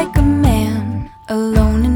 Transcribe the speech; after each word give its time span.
like 0.00 0.16
a 0.16 0.22
man 0.22 1.10
alone 1.28 1.89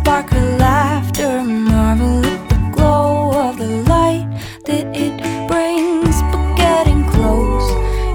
spark 0.00 0.32
of 0.32 0.42
laughter, 0.58 1.42
marvel 1.42 2.24
at 2.24 2.48
the 2.48 2.70
glow 2.72 3.32
of 3.48 3.58
the 3.58 3.66
light 3.92 4.26
that 4.64 4.86
it 4.96 5.14
brings. 5.48 6.16
But 6.30 6.56
getting 6.56 7.04
close 7.10 7.68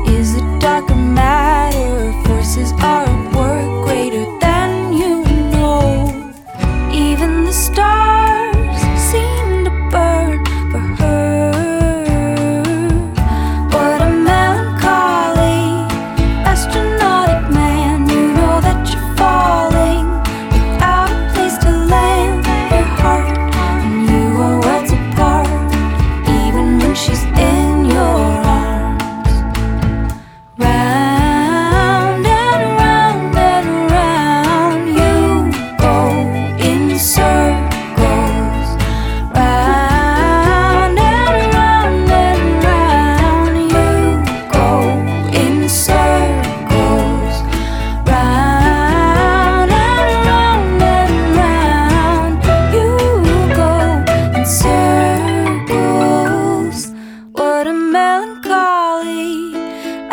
is 0.09 0.35
it 0.35 0.61
darker 0.61 0.95
matter? 0.95 2.11
Forces 2.27 2.71
are. 2.81 2.94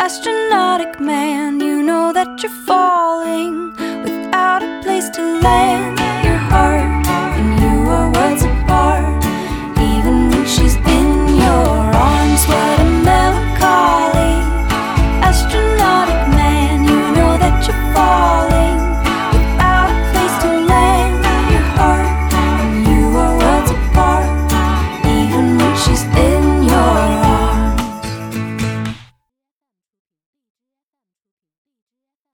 Astronautic 0.05 0.99
man, 0.99 1.61
you 1.61 1.81
know 1.81 2.11
that 2.11 2.43
you're 2.43 2.51
falling 2.67 3.71
without 4.03 4.61
a 4.61 4.81
place 4.83 5.09
to 5.09 5.21
land. 5.39 5.82